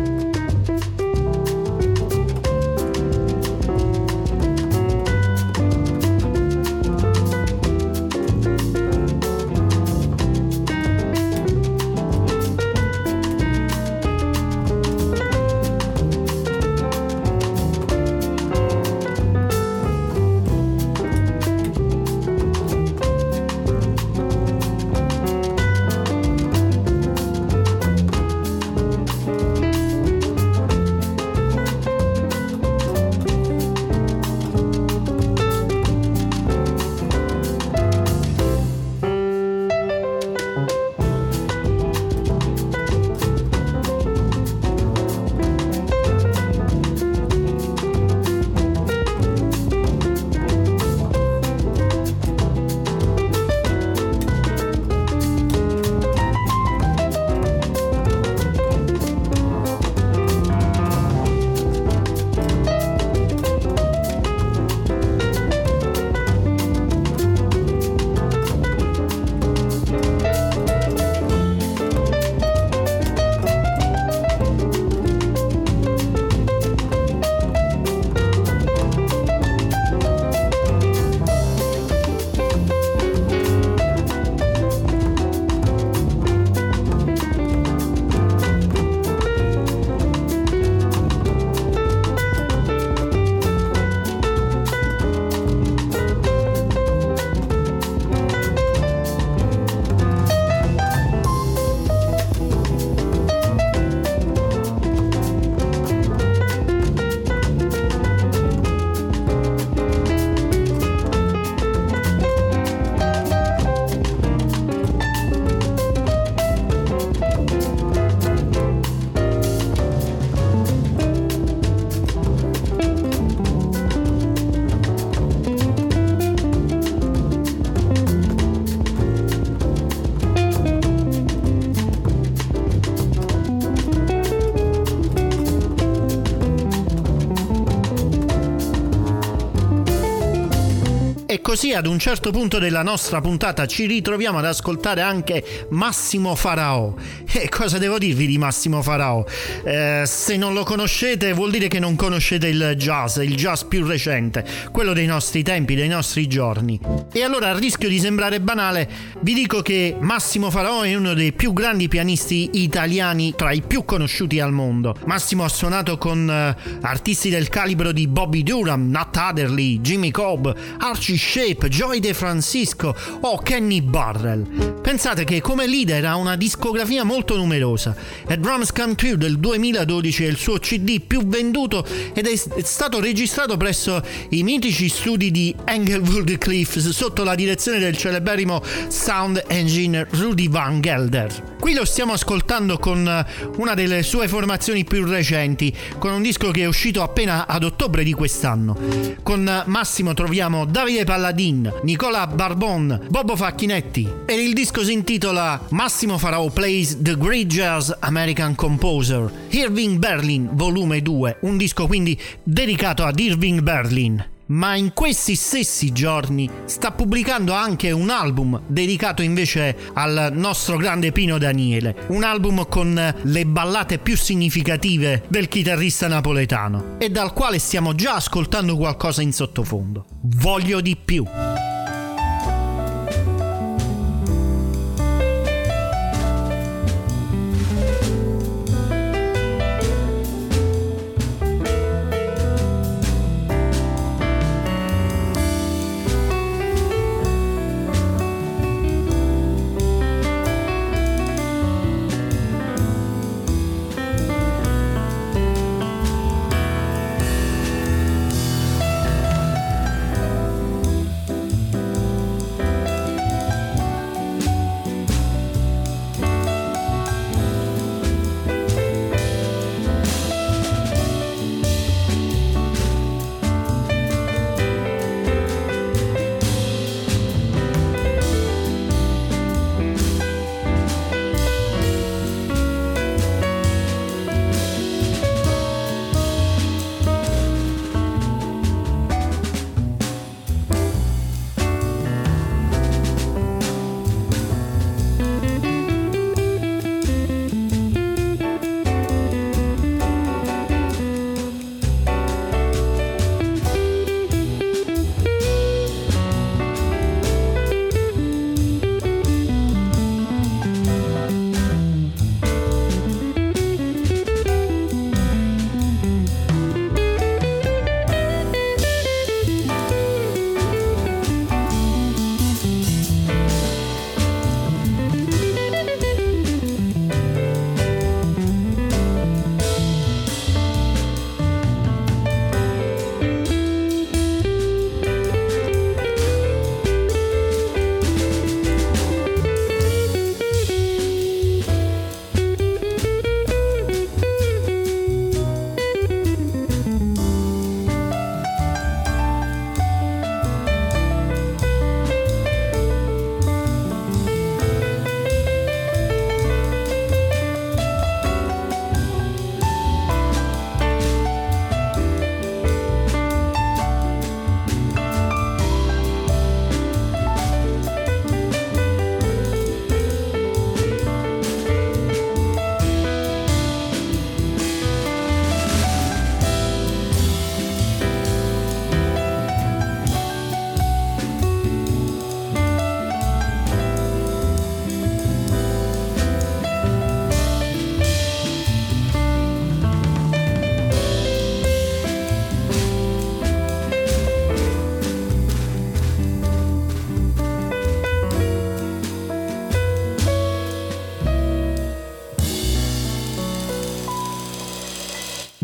Così 141.50 141.72
ad 141.72 141.88
un 141.88 141.98
certo 141.98 142.30
punto 142.30 142.60
della 142.60 142.84
nostra 142.84 143.20
puntata 143.20 143.66
ci 143.66 143.86
ritroviamo 143.86 144.38
ad 144.38 144.44
ascoltare 144.44 145.00
anche 145.00 145.66
Massimo 145.70 146.36
Farao. 146.36 146.96
E 147.40 147.48
cosa 147.48 147.78
devo 147.78 147.96
dirvi 147.98 148.26
di 148.26 148.38
Massimo 148.38 148.82
Farao? 148.82 149.24
Eh, 149.64 150.02
se 150.04 150.36
non 150.36 150.52
lo 150.52 150.62
conoscete 150.62 151.32
vuol 151.32 151.50
dire 151.50 151.68
che 151.68 151.78
non 151.78 151.96
conoscete 151.96 152.48
il 152.48 152.74
jazz, 152.76 153.16
il 153.18 153.34
jazz 153.34 153.62
più 153.62 153.86
recente, 153.86 154.44
quello 154.70 154.92
dei 154.92 155.06
nostri 155.06 155.42
tempi, 155.42 155.74
dei 155.74 155.88
nostri 155.88 156.26
giorni. 156.26 156.78
E 157.12 157.22
allora 157.22 157.50
a 157.50 157.58
rischio 157.58 157.88
di 157.88 157.98
sembrare 157.98 158.40
banale 158.40 158.88
vi 159.20 159.32
dico 159.32 159.62
che 159.62 159.96
Massimo 159.98 160.50
Farao 160.50 160.82
è 160.82 160.94
uno 160.94 161.14
dei 161.14 161.32
più 161.32 161.52
grandi 161.52 161.88
pianisti 161.88 162.50
italiani 162.54 163.34
tra 163.34 163.52
i 163.52 163.62
più 163.62 163.84
conosciuti 163.84 164.38
al 164.38 164.52
mondo. 164.52 164.96
Massimo 165.06 165.44
ha 165.44 165.48
suonato 165.48 165.98
con 165.98 166.28
uh, 166.28 166.80
artisti 166.82 167.30
del 167.30 167.48
calibro 167.48 167.90
di 167.92 168.06
Bobby 168.06 168.42
Durham, 168.42 168.90
Nat 168.90 169.16
Adderley, 169.16 169.80
Jimmy 169.80 170.10
Cobb, 170.10 170.48
Archie 170.78 171.16
Shea 171.16 171.39
Shape, 171.40 171.68
Joy 171.68 172.00
De 172.00 172.12
Francisco 172.12 172.94
o 173.20 173.38
Kenny 173.38 173.80
Barrell. 173.80 174.78
Pensate 174.82 175.24
che 175.24 175.40
come 175.40 175.66
leader 175.66 176.04
ha 176.04 176.16
una 176.16 176.36
discografia 176.36 177.02
molto 177.02 177.34
numerosa. 177.34 177.96
A 178.28 178.36
Drums 178.36 178.72
Come 178.72 178.94
True 178.94 179.16
del 179.16 179.38
2012 179.38 180.24
è 180.24 180.28
il 180.28 180.36
suo 180.36 180.58
CD 180.58 181.00
più 181.00 181.26
venduto 181.26 181.86
ed 182.12 182.26
è 182.26 182.36
stato 182.62 183.00
registrato 183.00 183.56
presso 183.56 184.02
i 184.30 184.42
mitici 184.42 184.90
studi 184.90 185.30
di 185.30 185.54
Englewood 185.64 186.36
Cliffs 186.36 186.90
sotto 186.90 187.24
la 187.24 187.34
direzione 187.34 187.78
del 187.78 187.96
celeberrimo 187.96 188.62
sound 188.88 189.42
engineer 189.46 190.08
Rudy 190.10 190.48
Van 190.48 190.82
Gelder. 190.82 191.48
Qui 191.60 191.74
lo 191.74 191.84
stiamo 191.84 192.14
ascoltando 192.14 192.78
con 192.78 193.26
una 193.56 193.74
delle 193.74 194.02
sue 194.02 194.28
formazioni 194.28 194.84
più 194.84 195.04
recenti, 195.04 195.74
con 195.98 196.12
un 196.12 196.22
disco 196.22 196.50
che 196.50 196.62
è 196.62 196.66
uscito 196.66 197.02
appena 197.02 197.46
ad 197.46 197.64
ottobre 197.64 198.02
di 198.02 198.12
quest'anno. 198.12 198.76
Con 199.22 199.62
Massimo 199.66 200.14
troviamo 200.14 200.64
Davide 200.64 201.04
Palladini 201.04 201.28
Paladin, 201.30 201.72
Nicola 201.84 202.26
Barbon, 202.26 203.06
Bobo 203.08 203.36
Facchinetti. 203.36 204.08
E 204.26 204.34
il 204.34 204.52
disco 204.52 204.82
si 204.82 204.92
intitola 204.92 205.64
Massimo 205.70 206.18
Farao 206.18 206.50
Plays 206.50 207.00
The 207.00 207.16
Great 207.16 207.46
Jazz 207.46 207.92
American 208.00 208.56
Composer, 208.56 209.30
Irving 209.50 209.98
Berlin 209.98 210.48
Volume 210.52 211.00
2, 211.00 211.38
un 211.42 211.56
disco 211.56 211.86
quindi 211.86 212.18
dedicato 212.42 213.04
ad 213.04 213.18
Irving 213.18 213.60
Berlin 213.60 214.38
ma 214.50 214.76
in 214.76 214.92
questi 214.92 215.34
stessi 215.34 215.92
giorni 215.92 216.48
sta 216.64 216.92
pubblicando 216.92 217.52
anche 217.52 217.90
un 217.90 218.10
album 218.10 218.60
dedicato 218.66 219.22
invece 219.22 219.76
al 219.94 220.30
nostro 220.32 220.76
grande 220.76 221.12
Pino 221.12 221.38
Daniele, 221.38 222.06
un 222.08 222.22
album 222.22 222.66
con 222.68 223.14
le 223.22 223.46
ballate 223.46 223.98
più 223.98 224.16
significative 224.16 225.24
del 225.28 225.48
chitarrista 225.48 226.08
napoletano 226.08 226.96
e 226.98 227.10
dal 227.10 227.32
quale 227.32 227.58
stiamo 227.58 227.94
già 227.94 228.14
ascoltando 228.14 228.76
qualcosa 228.76 229.22
in 229.22 229.32
sottofondo. 229.32 230.04
Voglio 230.22 230.80
di 230.80 230.96
più. 230.96 231.24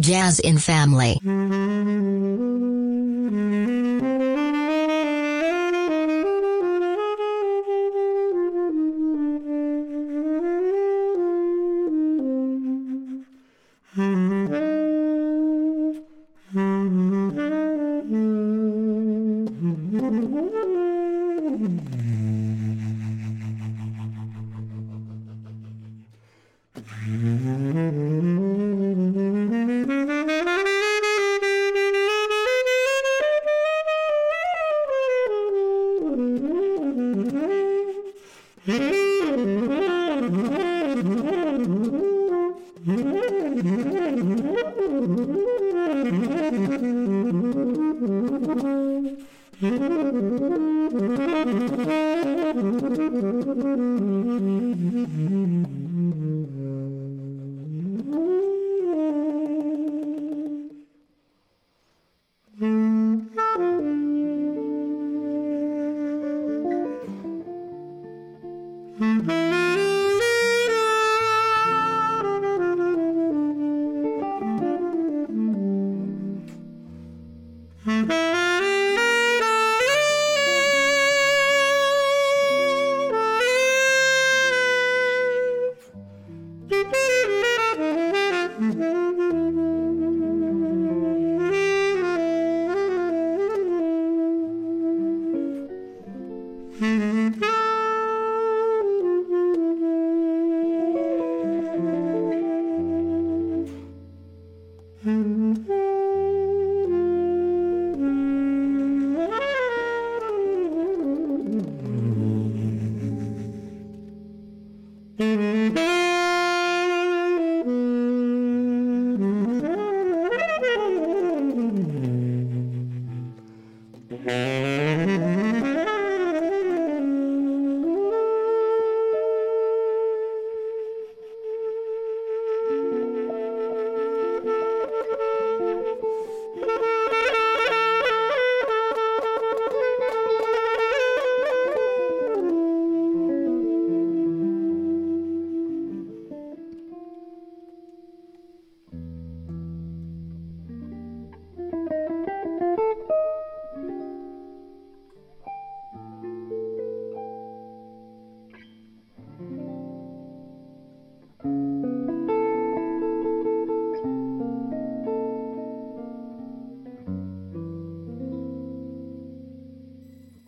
Jazz 0.07 0.39
in 0.39 0.59
Family. 0.59 1.19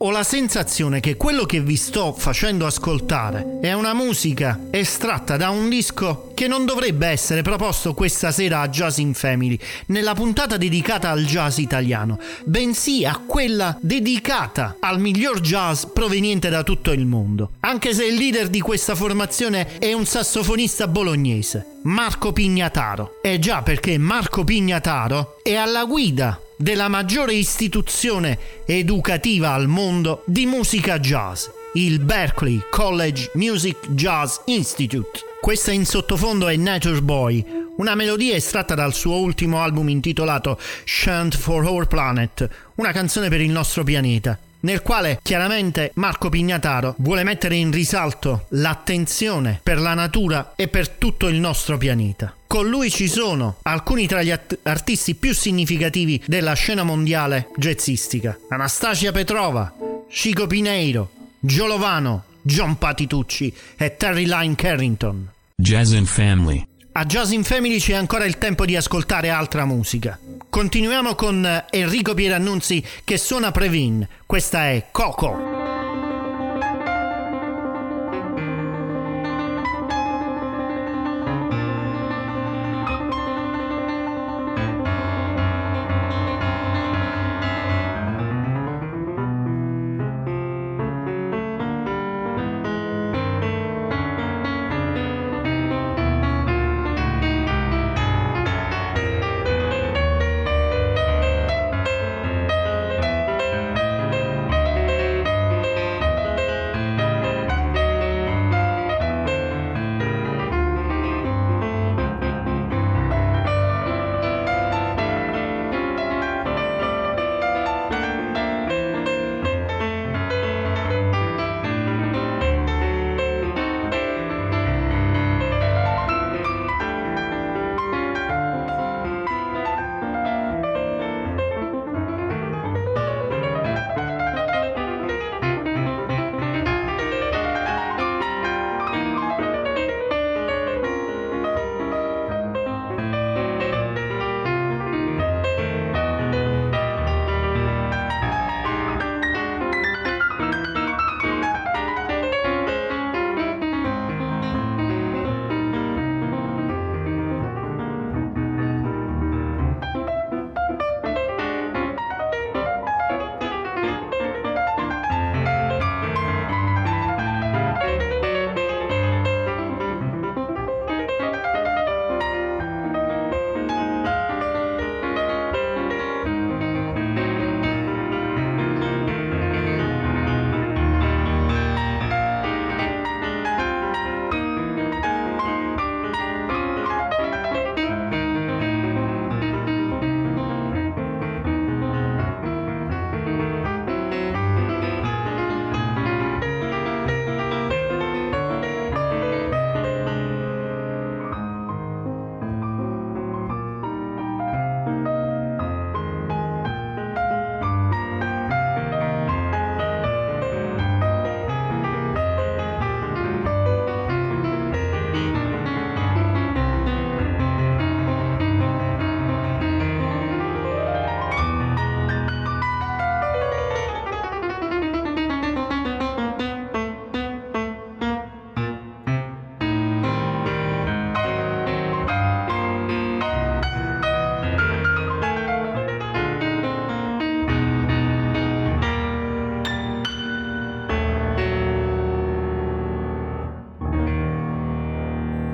Ho 0.09 0.11
la 0.11 0.23
sensazione 0.23 1.01
che 1.01 1.17
quello 1.17 1.45
che 1.45 1.61
vi 1.61 1.77
sto 1.77 2.15
facendo 2.15 2.65
ascoltare 2.65 3.59
è 3.61 3.75
una 3.75 3.93
musica 3.93 4.59
estratta 4.71 5.37
da 5.37 5.51
un 5.51 5.69
disco 5.69 6.33
che 6.35 6.49
non 6.49 6.65
dovrebbe 6.65 7.09
essere 7.09 7.43
proposto 7.43 7.93
questa 7.93 8.31
sera 8.31 8.61
a 8.61 8.71
Jazz 8.71 8.97
in 8.97 9.13
Family, 9.13 9.59
nella 9.89 10.15
puntata 10.15 10.57
dedicata 10.57 11.11
al 11.11 11.27
jazz 11.27 11.59
italiano, 11.59 12.19
bensì 12.45 13.05
a 13.05 13.21
quella 13.27 13.77
dedicata 13.83 14.77
al 14.81 14.99
miglior 14.99 15.41
jazz 15.41 15.85
proveniente 15.85 16.49
da 16.49 16.63
tutto 16.63 16.91
il 16.93 17.05
mondo. 17.05 17.51
Anche 17.61 17.93
se 17.93 18.07
il 18.07 18.15
leader 18.15 18.49
di 18.49 18.63
questa 18.63 18.95
formazione 18.95 19.77
è 19.79 19.93
un 19.93 20.07
sassofonista 20.07 20.89
bolognese, 20.89 21.81
Marco 21.83 22.33
Pignataro. 22.33 23.21
E 23.21 23.39
già 23.39 23.61
perché 23.61 23.99
Marco 23.99 24.43
Pignataro 24.43 25.41
è 25.43 25.55
alla 25.55 25.85
guida 25.85 26.41
della 26.59 26.89
maggiore 26.89 27.35
istituzione 27.35 28.37
educativa 28.67 29.53
al 29.53 29.69
mondo 29.69 30.25
di 30.27 30.45
musica 30.45 30.99
jazz, 30.99 31.47
il 31.75 32.01
Berkeley 32.01 32.61
College 32.69 33.31
Music 33.35 33.77
Jazz 33.91 34.39
Institute. 34.47 35.21
Questa 35.41 35.71
in 35.71 35.87
sottofondo 35.87 36.49
è 36.49 36.57
Nature 36.57 37.01
Boy, 37.01 37.45
una 37.77 37.95
melodia 37.95 38.35
estratta 38.35 38.75
dal 38.75 38.93
suo 38.93 39.19
ultimo 39.19 39.63
album 39.63 39.89
intitolato 39.89 40.59
Chant 40.85 41.37
for 41.37 41.65
Our 41.65 41.87
Planet, 41.87 42.49
una 42.75 42.91
canzone 42.91 43.29
per 43.29 43.41
il 43.41 43.51
nostro 43.51 43.85
pianeta 43.85 44.37
nel 44.61 44.83
quale 44.83 45.19
chiaramente 45.23 45.93
Marco 45.95 46.29
Pignataro 46.29 46.95
vuole 46.99 47.25
mettere 47.25 47.57
in 47.57 47.71
risalto 47.71 48.47
l'attenzione 48.51 49.61
per 49.63 49.79
la 49.79 49.95
natura 49.95 50.53
e 50.57 50.69
per 50.69 50.89
tutto 50.89 51.29
il 51.29 51.39
nostro 51.39 51.79
pianeta. 51.79 52.35
Con 52.47 52.69
lui 52.69 52.91
ci 52.91 53.09
sono 53.09 53.59
alcuni 53.63 54.07
tra 54.07 54.23
gli 54.23 54.31
at- 54.31 54.59
artisti 54.63 55.15
più 55.15 55.35
significativi 55.35 56.23
della 56.27 56.55
scena 56.55 56.83
mondiale 56.83 57.49
jazzistica. 57.57 58.39
Anastasia 58.49 59.13
Petrova, 59.13 59.73
Chico 60.09 60.47
Pineiro, 60.47 61.11
Giolovano, 61.39 62.25
John 62.43 62.79
Patitucci 62.79 63.55
e 63.77 63.97
Terry 63.97 64.25
Lyne 64.27 64.55
Carrington. 64.55 65.29
Jazz 65.55 65.93
and 65.93 66.07
Family. 66.07 66.68
A 66.99 67.05
Jazz 67.05 67.31
in 67.31 67.45
Family 67.45 67.79
c'è 67.79 67.95
ancora 67.95 68.25
il 68.25 68.39
tempo 68.39 68.65
di 68.65 68.75
ascoltare 68.75 69.29
altra 69.29 69.65
musica. 69.65 70.19
Continuiamo 70.51 71.15
con 71.15 71.65
Enrico 71.71 72.13
Pierannunzi 72.13 72.85
che 73.05 73.19
suona 73.19 73.53
Previn. 73.53 74.05
Questa 74.27 74.67
è 74.71 74.87
Coco. 74.91 75.68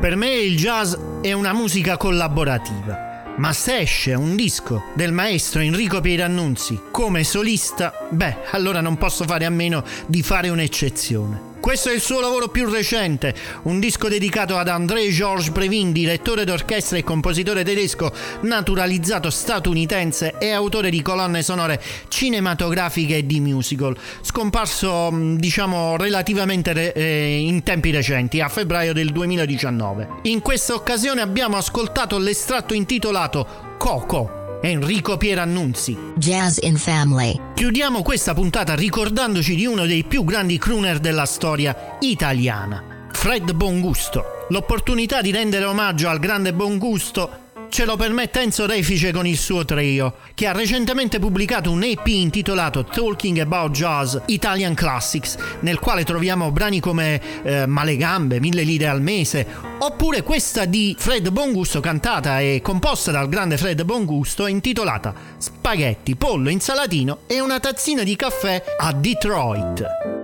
Per 0.04 0.16
me 0.16 0.34
il 0.34 0.58
jazz 0.58 0.92
è 1.22 1.32
una 1.32 1.54
musica 1.54 1.96
collaborativa. 1.96 3.22
Ma 3.38 3.54
se 3.54 3.78
esce 3.78 4.12
un 4.12 4.36
disco 4.36 4.82
del 4.94 5.12
maestro 5.12 5.62
Enrico 5.62 6.02
Pierannunzi 6.02 6.78
come 6.90 7.24
solista, 7.24 8.06
beh, 8.10 8.50
allora 8.50 8.82
non 8.82 8.98
posso 8.98 9.24
fare 9.24 9.46
a 9.46 9.50
meno 9.50 9.82
di 10.06 10.22
fare 10.22 10.50
un'eccezione. 10.50 11.43
Questo 11.64 11.88
è 11.88 11.94
il 11.94 12.02
suo 12.02 12.20
lavoro 12.20 12.48
più 12.48 12.68
recente, 12.68 13.34
un 13.62 13.80
disco 13.80 14.10
dedicato 14.10 14.58
ad 14.58 14.68
André 14.68 15.08
Georges 15.08 15.48
Previn, 15.48 15.92
direttore 15.92 16.44
d'orchestra 16.44 16.98
e 16.98 17.02
compositore 17.02 17.64
tedesco 17.64 18.12
naturalizzato 18.42 19.30
statunitense 19.30 20.34
e 20.38 20.50
autore 20.50 20.90
di 20.90 21.00
colonne 21.00 21.42
sonore 21.42 21.80
cinematografiche 22.08 23.16
e 23.16 23.26
di 23.26 23.40
musical, 23.40 23.96
scomparso 24.20 25.10
mm, 25.10 25.36
diciamo 25.36 25.96
relativamente 25.96 26.92
eh, 26.92 27.38
in 27.38 27.62
tempi 27.62 27.90
recenti, 27.90 28.42
a 28.42 28.50
febbraio 28.50 28.92
del 28.92 29.10
2019. 29.10 30.08
In 30.24 30.42
questa 30.42 30.74
occasione 30.74 31.22
abbiamo 31.22 31.56
ascoltato 31.56 32.18
l'estratto 32.18 32.74
intitolato 32.74 33.72
Coco 33.78 34.42
Enrico 34.64 35.18
Pierannunzi. 35.18 35.94
Jazz 36.16 36.56
in 36.62 36.78
Family. 36.78 37.38
Chiudiamo 37.52 38.00
questa 38.00 38.32
puntata 38.32 38.74
ricordandoci 38.74 39.54
di 39.54 39.66
uno 39.66 39.84
dei 39.84 40.04
più 40.04 40.24
grandi 40.24 40.56
crooner 40.56 41.00
della 41.00 41.26
storia 41.26 41.98
italiana, 42.00 43.08
Fred 43.12 43.52
Bongusto. 43.52 44.46
L'opportunità 44.48 45.20
di 45.20 45.32
rendere 45.32 45.66
omaggio 45.66 46.08
al 46.08 46.18
grande 46.18 46.54
Bongusto 46.54 47.43
ce 47.74 47.84
lo 47.84 47.96
permette 47.96 48.40
Enzo 48.40 48.66
Refice 48.66 49.10
con 49.10 49.26
il 49.26 49.36
suo 49.36 49.64
trio, 49.64 50.14
che 50.34 50.46
ha 50.46 50.52
recentemente 50.52 51.18
pubblicato 51.18 51.72
un 51.72 51.82
EP 51.82 52.06
intitolato 52.06 52.84
Talking 52.84 53.40
About 53.40 53.72
Jazz 53.72 54.16
Italian 54.26 54.74
Classics, 54.74 55.36
nel 55.58 55.80
quale 55.80 56.04
troviamo 56.04 56.52
brani 56.52 56.78
come 56.78 57.20
eh, 57.42 57.66
Male 57.66 57.96
Gambe, 57.96 58.38
Mille 58.38 58.62
lire 58.62 58.86
al 58.86 59.02
mese, 59.02 59.44
oppure 59.80 60.22
questa 60.22 60.66
di 60.66 60.94
Fred 60.96 61.30
Bongusto 61.30 61.80
cantata 61.80 62.38
e 62.38 62.60
composta 62.62 63.10
dal 63.10 63.28
grande 63.28 63.56
Fred 63.56 63.82
Bongusto 63.82 64.46
intitolata 64.46 65.12
Spaghetti, 65.36 66.14
pollo, 66.14 66.50
insalatino 66.50 67.22
e 67.26 67.40
una 67.40 67.58
tazzina 67.58 68.04
di 68.04 68.14
caffè 68.14 68.62
a 68.78 68.92
Detroit. 68.92 70.23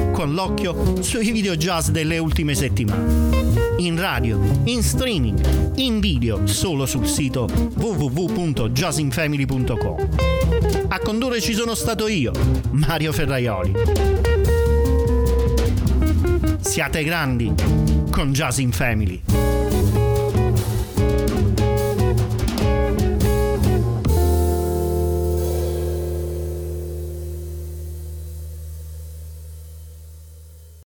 con 0.21 0.35
l'occhio 0.35 1.01
sui 1.01 1.31
video 1.31 1.55
jazz 1.55 1.89
delle 1.89 2.19
ultime 2.19 2.53
settimane 2.53 3.73
in 3.77 3.99
radio, 3.99 4.39
in 4.65 4.83
streaming, 4.83 5.73
in 5.77 5.99
video 5.99 6.45
solo 6.45 6.85
sul 6.85 7.07
sito 7.07 7.49
www.jazzinfamily.com. 7.73 10.09
A 10.89 10.99
condurre 10.99 11.41
ci 11.41 11.53
sono 11.53 11.73
stato 11.73 12.07
io, 12.07 12.33
Mario 12.69 13.11
Ferraioli. 13.11 13.73
Siate 16.59 17.03
grandi 17.03 17.51
con 18.11 18.31
Jazz 18.31 18.59
in 18.59 18.71
Family. 18.71 19.23